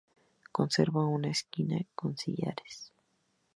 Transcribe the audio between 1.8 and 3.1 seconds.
con sillares.